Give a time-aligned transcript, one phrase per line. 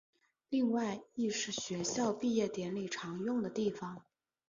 [0.49, 4.01] 另外亦是学校毕业典礼常用的地方。